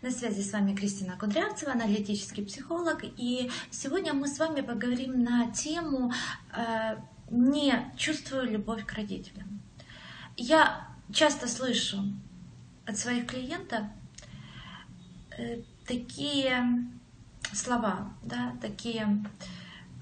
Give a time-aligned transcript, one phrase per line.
[0.00, 3.00] На связи с вами Кристина Кудрявцева, аналитический психолог.
[3.02, 6.12] И сегодня мы с вами поговорим на тему
[6.54, 6.96] э,
[7.32, 9.60] «Не чувствую любовь к родителям».
[10.36, 12.04] Я часто слышу
[12.86, 13.86] от своих клиентов
[15.36, 16.88] э, такие
[17.52, 19.24] слова, да, такие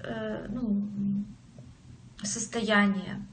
[0.01, 1.25] э, ну,
[2.21, 3.25] состояния,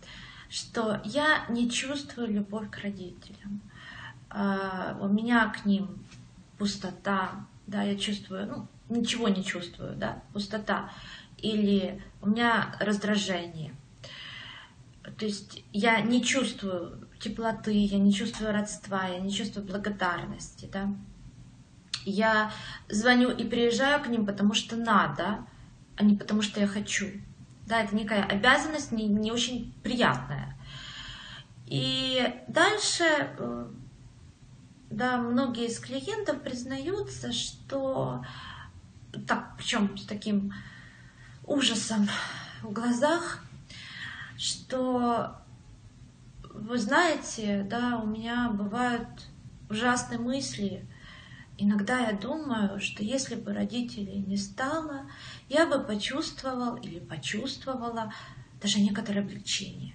[0.48, 3.60] что я не чувствую любовь к родителям–
[5.00, 6.04] у меня к ним
[6.58, 10.90] пустота, да, я чувствую, ну, ничего не чувствую, да, пустота,
[11.38, 13.74] или у меня раздражение.
[15.18, 20.94] То есть я не чувствую теплоты, я не чувствую родства, я не чувствую благодарности, да.
[22.06, 22.52] Я
[22.88, 25.46] звоню и приезжаю к ним, потому что надо,
[25.96, 27.06] а не потому что я хочу.
[27.66, 30.54] Да, это некая обязанность, не, не очень приятная.
[31.66, 33.04] И дальше
[33.38, 33.66] э,
[34.96, 38.24] да, многие из клиентов признаются, что
[39.26, 40.52] так, причем с таким
[41.44, 42.08] ужасом
[42.62, 43.42] в глазах,
[44.36, 45.36] что
[46.50, 49.08] вы знаете, да, у меня бывают
[49.68, 50.86] ужасные мысли.
[51.58, 55.08] Иногда я думаю, что если бы родителей не стало,
[55.48, 58.12] я бы почувствовал или почувствовала
[58.60, 59.94] даже некоторое облегчение.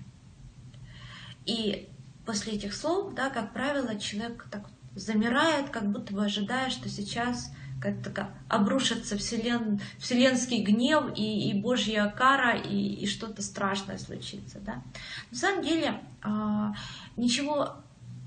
[1.46, 1.90] И
[2.26, 4.70] после этих слов, да, как правило, человек так
[5.00, 12.14] замирает, как будто бы ожидая, что сейчас как-то обрушится вселен, вселенский гнев и, и Божья
[12.16, 14.60] кара, и, и что-то страшное случится.
[14.60, 14.84] Да?
[15.32, 16.74] На самом деле а,
[17.16, 17.78] ничего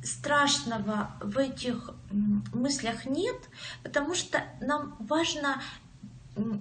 [0.03, 1.91] страшного в этих
[2.53, 3.37] мыслях нет,
[3.83, 5.63] потому что нам важно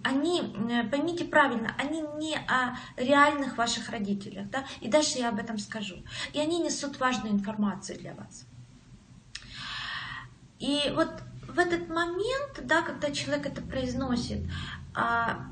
[0.04, 0.44] они,
[0.92, 5.95] поймите правильно, они не о реальных ваших родителях, да, и дальше я об этом скажу.
[6.34, 8.45] И они несут важную информацию для вас.
[10.62, 11.09] И вот
[11.48, 14.40] в этот момент, да, когда человек это произносит,
[14.94, 15.48] а,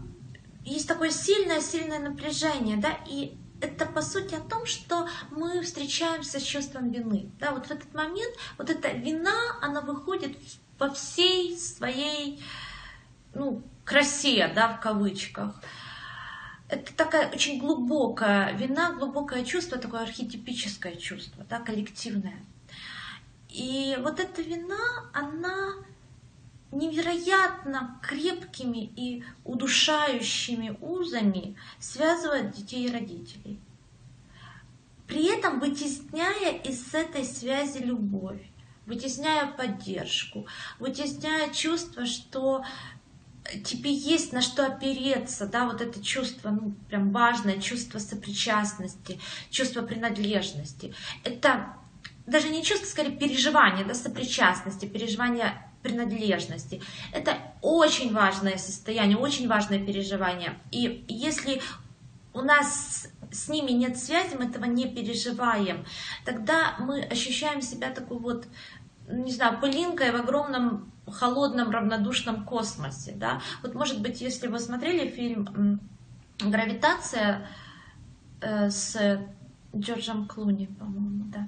[0.64, 6.44] есть такое сильное-сильное напряжение, да, и это по сути о том, что мы встречаемся с
[6.44, 7.32] чувством вины.
[7.40, 10.38] Да, вот в этот момент вот эта вина, она выходит
[10.78, 12.42] во всей своей
[13.34, 15.60] ну, красе, да, в кавычках.
[16.70, 22.46] Это такая очень глубокая вина, глубокое чувство, такое архетипическое чувство, да, коллективное.
[23.50, 25.74] И вот эта вина, она
[26.72, 33.60] невероятно крепкими и удушающими узами связывает детей и родителей.
[35.08, 38.42] При этом вытесняя из этой связи любовь,
[38.86, 40.46] вытесняя поддержку,
[40.78, 42.64] вытесняя чувство, что
[43.64, 49.82] тебе есть на что опереться, да, вот это чувство, ну, прям важное, чувство сопричастности, чувство
[49.82, 50.94] принадлежности.
[51.24, 51.76] Это
[52.30, 56.82] даже не чувство, скорее переживание, да, сопричастности, переживание принадлежности.
[57.12, 60.60] Это очень важное состояние, очень важное переживание.
[60.72, 61.62] И если
[62.34, 65.86] у нас с ними нет связи, мы этого не переживаем,
[66.26, 68.48] тогда мы ощущаем себя такой вот,
[69.08, 73.14] не знаю, пылинкой в огромном холодном равнодушном космосе.
[73.16, 73.42] Да?
[73.64, 75.80] Вот может быть, если вы смотрели фильм
[76.40, 77.48] «Гравитация»
[78.42, 79.20] э, с
[79.76, 81.48] Джорджем Клуни, по-моему, да,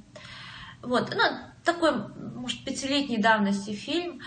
[0.81, 1.24] вот, ну,
[1.64, 1.92] такой,
[2.36, 4.22] может, пятилетней давности фильм.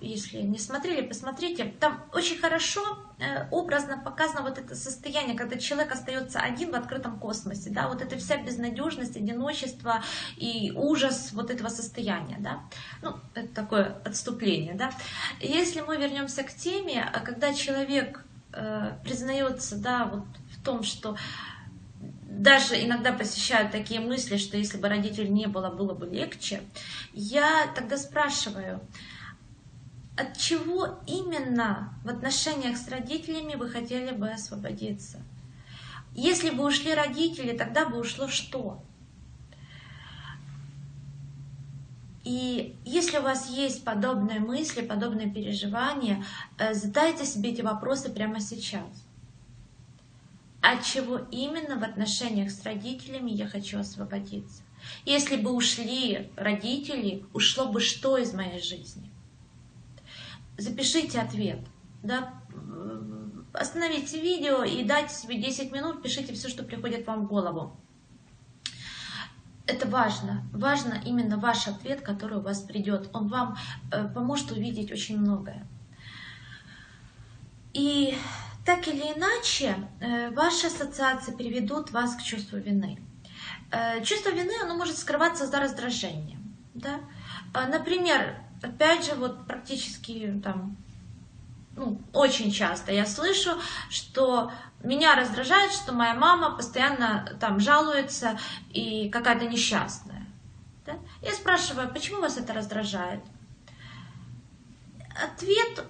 [0.00, 1.66] Если не смотрели, посмотрите.
[1.78, 2.80] Там очень хорошо
[3.18, 8.00] э, образно показано вот это состояние, когда человек остается один в открытом космосе, да, вот
[8.00, 10.02] эта вся безнадежность, одиночество
[10.38, 12.62] и ужас вот этого состояния, да.
[13.02, 14.90] Ну, это такое отступление, да.
[15.40, 18.24] Если мы вернемся к теме, а когда человек
[18.54, 21.16] э, признается, да, вот в том, что
[22.38, 26.62] даже иногда посещают такие мысли, что если бы родителей не было, было бы легче,
[27.12, 28.80] я тогда спрашиваю,
[30.16, 35.22] от чего именно в отношениях с родителями вы хотели бы освободиться?
[36.14, 38.82] Если бы ушли родители, тогда бы ушло что?
[42.24, 46.24] И если у вас есть подобные мысли, подобные переживания,
[46.58, 49.03] э, задайте себе эти вопросы прямо сейчас
[50.72, 54.62] от чего именно в отношениях с родителями я хочу освободиться.
[55.04, 59.10] Если бы ушли родители, ушло бы что из моей жизни?
[60.56, 61.60] Запишите ответ.
[62.02, 62.32] Да?
[63.52, 67.76] Остановите видео и дайте себе 10 минут, пишите все, что приходит вам в голову.
[69.66, 70.48] Это важно.
[70.52, 73.10] Важно именно ваш ответ, который у вас придет.
[73.12, 73.56] Он вам
[73.92, 75.66] э, поможет увидеть очень многое.
[77.74, 78.14] И
[78.64, 82.98] так или иначе, э, ваши ассоциации приведут вас к чувству вины.
[83.70, 86.54] Э, чувство вины, оно может скрываться за раздражением.
[86.72, 87.00] Да?
[87.52, 90.76] Э, например, опять же, вот практически там,
[91.76, 93.50] ну, очень часто я слышу,
[93.90, 94.50] что
[94.82, 98.38] меня раздражает, что моя мама постоянно там жалуется
[98.70, 100.26] и какая-то несчастная.
[100.86, 100.94] Да?
[101.22, 103.20] Я спрашиваю, почему вас это раздражает?
[105.22, 105.84] Ответ,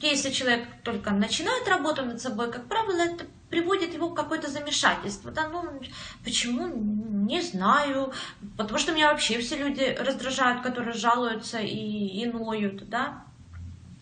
[0.00, 5.30] если человек только начинает работу над собой, как правило, это приводит его к какое-то замешательство.
[5.30, 5.80] Да, ну,
[6.24, 6.68] почему?
[6.68, 8.12] Не знаю.
[8.56, 13.24] Потому что меня вообще все люди раздражают, которые жалуются и, и ноют, да.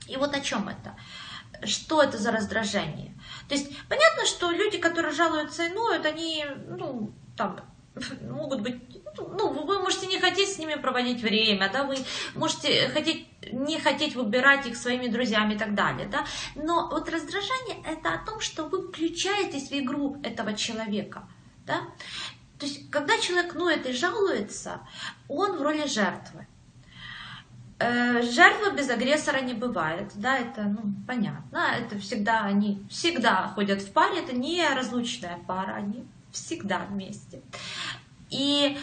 [0.08, 0.96] И вот о чем это?
[1.66, 3.14] Что это за раздражение?
[3.48, 7.60] То есть понятно, что люди, которые жалуются и ноют, они, ну, там,
[8.30, 8.76] могут быть,
[9.16, 11.96] ну, вы можете не хотеть с ними проводить время, да, вы
[12.34, 17.82] можете хотеть, не хотеть выбирать их своими друзьями и так далее, да, но вот раздражение
[17.86, 21.28] это о том, что вы включаетесь в игру этого человека,
[21.66, 21.80] да,
[22.58, 24.80] то есть когда человек ноет и жалуется,
[25.28, 26.46] он в роли жертвы.
[27.78, 33.82] Э, жертвы без агрессора не бывает, да, это, ну, понятно, это всегда, они всегда ходят
[33.82, 36.06] в паре, это не разлучная пара, они
[36.36, 37.42] всегда вместе.
[38.30, 38.76] И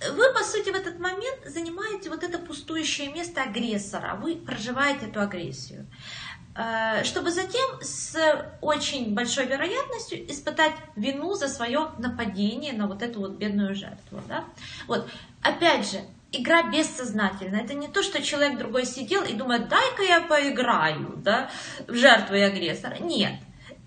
[0.00, 5.20] вы, по сути, в этот момент занимаете вот это пустующее место агрессора, вы проживаете эту
[5.20, 5.86] агрессию
[6.54, 8.16] э, чтобы затем с
[8.60, 14.20] очень большой вероятностью испытать вину за свое нападение на вот эту вот бедную жертву.
[14.28, 14.44] Да?
[14.86, 15.08] Вот.
[15.42, 15.98] Опять же,
[16.30, 17.64] игра бессознательная.
[17.64, 21.50] Это не то, что человек другой сидел и думает, дай-ка я поиграю да,
[21.86, 22.98] в жертву и агрессора.
[22.98, 23.34] Нет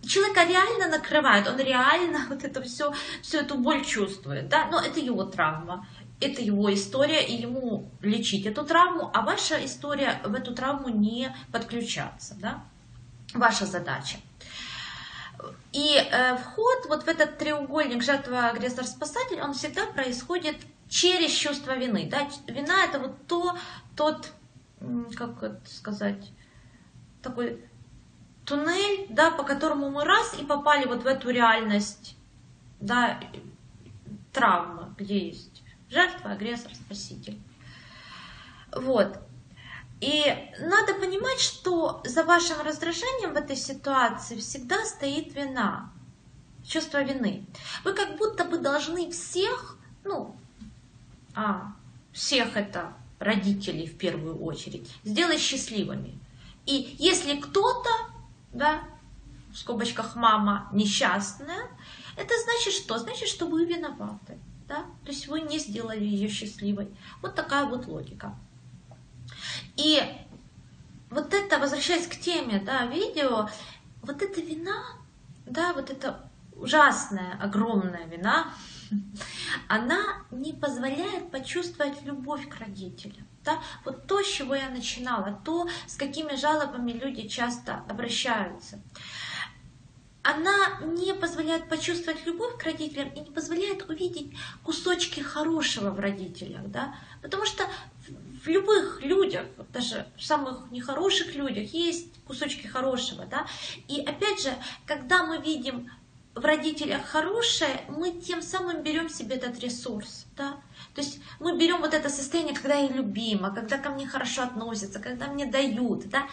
[0.08, 5.00] человека реально накрывает, он реально вот это все, всю эту боль чувствует, да, но это
[5.00, 5.88] его травма,
[6.20, 11.36] это его история, и ему лечить эту травму, а ваша история в эту травму не
[11.52, 12.64] подключаться, да,
[13.34, 14.18] ваша задача.
[15.74, 20.58] И э, вход вот в этот треугольник жертва, агрессор, спасатель, он всегда происходит
[20.90, 22.08] через чувство вины.
[22.12, 22.28] Да?
[22.48, 23.58] Вина это вот то,
[23.96, 24.34] тот,
[25.16, 26.32] как это сказать,
[27.24, 27.64] такой
[28.46, 32.16] туннель, да, по которому мы раз и попали вот в эту реальность,
[32.80, 33.20] да,
[34.34, 37.40] травмы, где есть жертва, агрессор, спаситель.
[38.74, 39.20] Вот.
[40.00, 40.24] И
[40.60, 45.92] надо понимать, что за вашим раздражением в этой ситуации всегда стоит вина,
[46.66, 47.46] чувство вины.
[47.84, 50.36] Вы как будто бы должны всех, ну,
[51.36, 51.74] а,
[52.14, 56.18] всех это родителей в первую очередь, сделать счастливыми.
[56.66, 57.90] И если кто-то
[58.54, 58.82] да,
[59.52, 61.68] в скобочках мама несчастная,
[62.18, 62.98] это значит что?
[62.98, 66.90] Значит, что вы виноваты, да, то есть вы не сделали ее счастливой.
[67.22, 68.36] Вот такая вот логика.
[69.76, 70.02] И
[71.10, 73.50] вот это, возвращаясь к теме, да, видео,
[74.02, 74.84] вот эта вина,
[75.46, 78.54] да, вот эта ужасная, огромная вина,
[79.68, 83.28] она не позволяет почувствовать любовь к родителям.
[83.44, 83.60] Да?
[83.86, 88.80] Вот то, с чего я начинала, то, с какими жалобами люди часто обращаются.
[90.24, 96.68] Она не позволяет почувствовать любовь к родителям и не позволяет увидеть кусочки хорошего в родителях.
[96.68, 96.94] Да?
[97.24, 97.64] Потому что
[98.44, 103.26] в любых людях, даже в самых нехороших людях, есть кусочки хорошего.
[103.26, 103.48] Да?
[103.88, 104.54] И опять же,
[104.86, 105.90] когда мы видим
[106.36, 110.26] в родителях хорошее, мы тем самым берем себе этот ресурс.
[110.38, 110.58] Да?
[110.96, 115.00] То есть мы берем вот это состояние, когда я любима, когда ко мне хорошо относятся,
[115.00, 116.10] когда мне дают.
[116.10, 116.28] Да?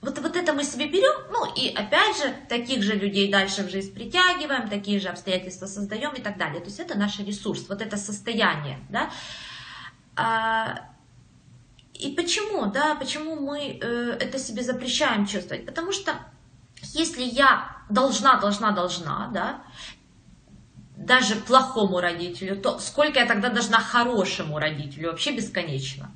[0.00, 3.70] Вот, вот это мы себе берем, ну и опять же, таких же людей дальше в
[3.70, 6.60] жизнь притягиваем, такие же обстоятельства создаем и так далее.
[6.60, 8.80] То есть это наш ресурс, вот это состояние.
[8.88, 9.10] Да?
[10.16, 10.88] А,
[11.94, 15.66] и почему, да, почему мы э, это себе запрещаем чувствовать?
[15.66, 16.14] Потому что
[16.82, 19.62] если я должна, должна, должна, да,
[20.96, 25.10] даже плохому родителю, то сколько я тогда должна хорошему родителю?
[25.10, 26.10] Вообще бесконечно.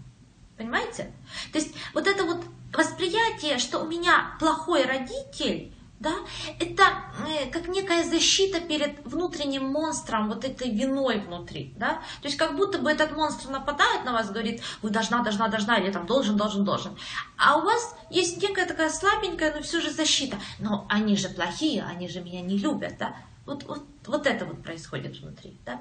[0.56, 1.12] Понимаете?
[1.52, 6.14] То есть вот это вот восприятие, что у меня плохой родитель, да,
[6.60, 6.82] это
[7.28, 12.56] э, как некая защита перед внутренним монстром, вот этой виной внутри, да, то есть как
[12.56, 16.36] будто бы этот монстр нападает на вас, говорит, вы должна, должна, должна, или там должен,
[16.36, 16.96] должен, должен,
[17.38, 21.84] а у вас есть некая такая слабенькая, но все же защита, но они же плохие,
[21.84, 25.80] они же меня не любят, да, вот, вот, вот это вот происходит внутри, да,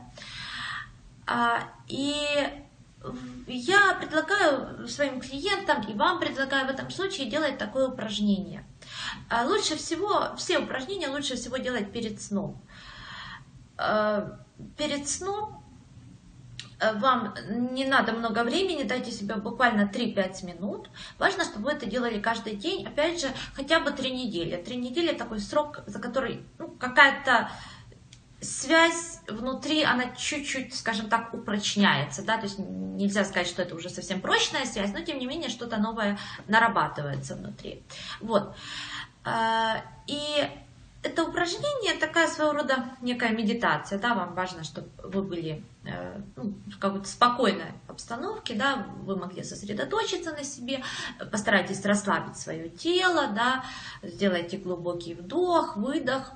[1.26, 2.16] а, и
[3.48, 8.64] я предлагаю своим клиентам и вам предлагаю в этом случае делать такое упражнение–
[9.46, 12.62] лучше всего, все упражнения лучше всего делать перед сном.
[13.78, 14.40] А,
[14.78, 15.64] перед сном
[16.80, 20.90] э, вам не надо много времени, дайте себе буквально 3-5 минут.
[21.18, 24.58] Важно, чтобы вы это делали каждый день, опять же, хотя бы 3 недели.
[24.58, 27.50] 3 недели такой срок, за который ну, какая-то
[28.44, 33.90] связь внутри, она чуть-чуть, скажем так, упрочняется, да, то есть нельзя сказать, что это уже
[33.90, 36.18] совсем прочная связь, но тем не менее что-то новое
[36.48, 37.84] нарабатывается внутри.
[38.20, 38.56] Вот.
[39.26, 40.48] А, и
[41.04, 46.54] это упражнение такая своего рода некая медитация, да, вам важно, чтобы вы были э, ну,
[46.68, 50.82] в какой-то спокойной обстановке, да, вы могли сосредоточиться на себе,
[51.30, 53.66] постарайтесь расслабить свое тело, да,
[54.02, 56.32] сделайте глубокий вдох, выдох,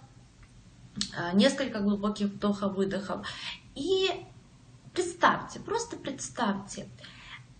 [1.17, 3.25] э, несколько глубоких вдохов-выдохов
[3.73, 4.09] и
[4.93, 6.89] представьте, просто представьте,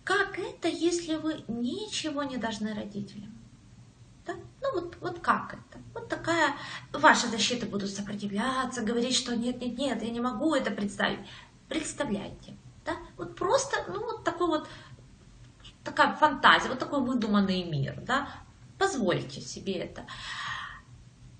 [0.04, 3.37] как это, если вы ничего не должны родителям.
[4.68, 5.82] Ну вот, вот как это?
[5.94, 6.54] Вот такая,
[6.92, 11.20] ваши защиты будут сопротивляться, говорить, что нет, нет, нет, я не могу это представить.
[11.68, 12.56] Представляйте.
[12.84, 12.96] Да?
[13.16, 14.68] Вот просто, ну вот такой вот,
[15.84, 18.00] такая фантазия, вот такой выдуманный мир.
[18.06, 18.28] Да?
[18.78, 20.06] Позвольте себе это.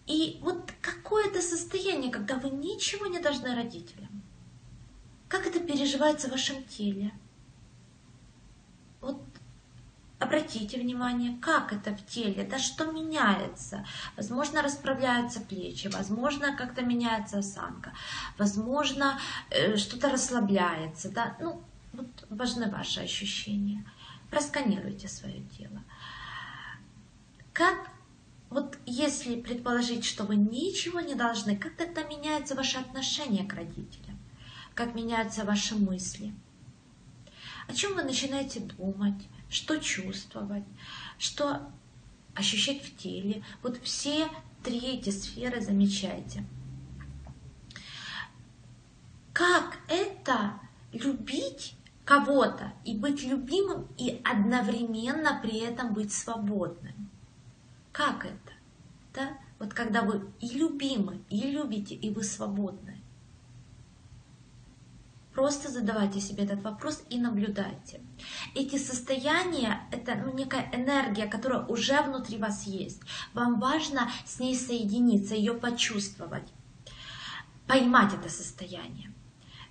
[0.06, 4.22] И вот какое-то состояние, когда вы ничего не должны родителям.
[5.28, 7.12] Как это переживается в вашем теле?
[10.18, 13.86] Обратите внимание, как это в теле, да что меняется.
[14.16, 17.92] Возможно, расправляются плечи, возможно, как-то меняется осанка,
[18.36, 19.20] возможно,
[19.50, 21.10] э, что-то расслабляется.
[21.10, 21.36] Да?
[21.40, 23.84] Ну, вот важны ваши ощущения.
[24.28, 25.84] Просканируйте свое тело.
[27.52, 27.88] Как,
[28.50, 34.18] вот если предположить, что вы ничего не должны, как это меняется ваше отношение к родителям?
[34.74, 36.34] Как меняются ваши мысли?
[37.68, 39.28] О чем вы начинаете думать?
[39.48, 40.64] Что чувствовать,
[41.18, 41.70] что
[42.34, 43.42] ощущать в теле.
[43.62, 44.28] Вот все
[44.62, 46.44] три эти сферы замечайте.
[49.32, 50.60] Как это
[50.92, 51.74] любить
[52.04, 57.10] кого-то и быть любимым и одновременно при этом быть свободным?
[57.92, 58.52] Как это?
[59.14, 59.38] Да?
[59.58, 62.97] Вот когда вы и любимы, и любите, и вы свободны.
[65.38, 68.00] Просто задавайте себе этот вопрос и наблюдайте.
[68.56, 73.00] Эти состояния— это ну, некая энергия, которая уже внутри вас есть.
[73.34, 76.52] Вам важно с ней соединиться, ее почувствовать,
[77.68, 79.12] поймать это состояние.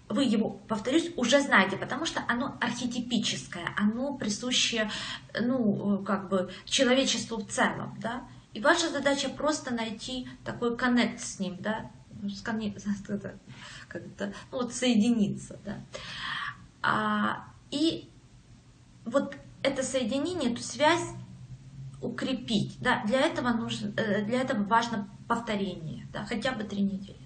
[0.07, 4.89] Вы его, повторюсь, уже знаете, потому что оно архетипическое, оно присуще
[5.37, 7.99] ну, как бы, человечеству в целом.
[8.01, 8.25] Да?
[8.53, 11.91] И ваша задача просто найти такой коннект с ним, да,
[13.87, 15.79] как-то, ну, вот соединиться, да.
[16.81, 18.09] А, и
[19.05, 21.13] вот это соединение, эту связь
[22.01, 27.17] укрепить, да, для этого нужно, э, для этого важно повторение, да, хотя бы три недели.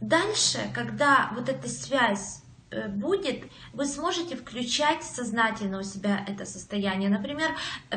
[0.00, 7.08] Дальше, когда вот эта связь э, будет, вы сможете включать сознательно у себя это состояние,
[7.08, 7.50] например,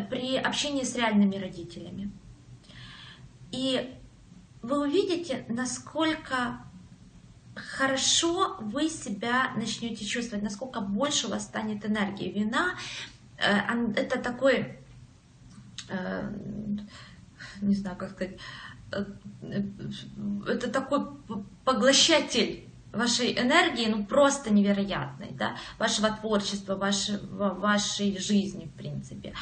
[0.09, 2.11] при общении с реальными родителями.
[3.51, 3.96] И
[4.67, 6.59] вы увидите, насколько
[7.55, 12.29] хорошо вы себя начнете чувствовать, насколько больше у вас станет энергии.
[12.29, 12.75] Вина
[13.37, 13.59] э,
[13.95, 14.77] это такой,
[15.89, 16.31] э,
[17.61, 18.37] не знаю, как сказать,
[18.91, 19.05] э,
[20.47, 20.99] это такой
[21.63, 29.33] поглощатель вашей энергии, ну просто невероятной, да, вашего творчества, вашей, вашей жизни, в принципе.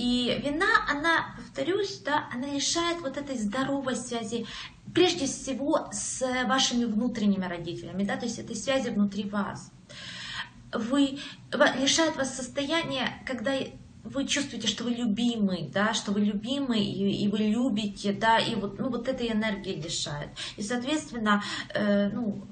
[0.00, 4.46] И вина, она, повторюсь, да, она лишает вот этой здоровой связи,
[4.94, 9.70] прежде всего с вашими внутренними родителями, да, то есть этой связи внутри вас.
[10.72, 11.18] Вы,
[11.82, 13.52] лишает вас состояния, когда
[14.02, 18.54] вы чувствуете, что вы любимый, да, что вы любимый, и, и вы любите, да, и
[18.54, 20.30] вот, ну, вот этой энергии лишает.
[20.56, 21.42] И, соответственно,
[21.74, 22.46] э, ну,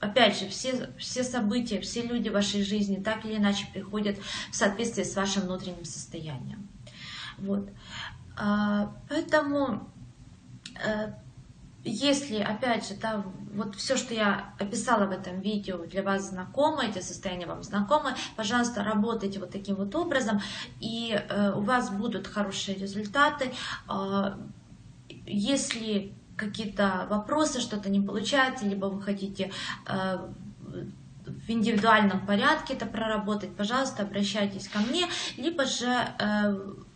[0.00, 4.18] опять же, все, все события, все люди в вашей жизни так или иначе приходят
[4.50, 6.69] в соответствии с вашим внутренним состоянием.
[7.40, 7.68] Вот.
[8.36, 9.90] А, поэтому,
[10.82, 11.12] э,
[11.84, 16.84] если, опять же, да, вот все, что я описала в этом видео, для вас знакомо,
[16.84, 20.40] эти состояния вам знакомы, пожалуйста, работайте вот таким вот образом,
[20.80, 23.52] и э, у вас будут хорошие результаты.
[23.88, 24.38] А,
[25.26, 29.52] если какие-то вопросы, что-то не получается, либо вы хотите
[29.86, 30.16] э,
[31.26, 35.06] в индивидуальном порядке это проработать, пожалуйста, обращайтесь ко мне,
[35.36, 35.86] либо же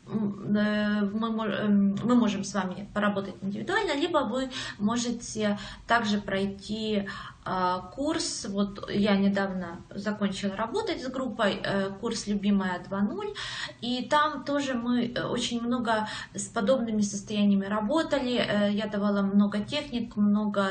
[0.07, 7.09] мы, эм, мы можем с вами поработать индивидуально, либо вы можете также пройти
[7.47, 8.47] э, курс.
[8.49, 13.35] Вот я недавно закончила работать с группой, э, курс «Любимая 2.0»,
[13.81, 18.73] и там тоже мы очень много с подобными состояниями работали.
[18.73, 20.71] Я давала много техник, много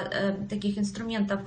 [0.50, 1.42] таких инструментов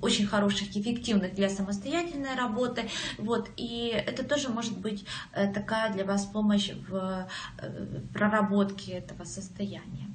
[0.00, 2.88] очень хороших, эффективных для самостоятельной работы.
[3.18, 7.28] Вот, и это тоже может быть э, такая для вас помощь в
[7.58, 10.08] э, проработке этого состояния.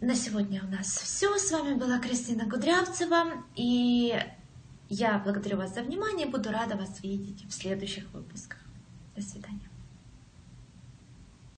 [0.00, 1.36] на сегодня у нас все.
[1.38, 3.44] С вами была Кристина Кудрявцева.
[3.56, 4.14] И
[4.88, 6.26] я благодарю вас за внимание.
[6.26, 8.58] Буду рада вас видеть в следующих выпусках.